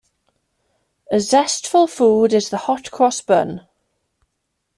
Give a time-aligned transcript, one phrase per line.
[1.11, 3.67] A zestful food is the hot-cross bun.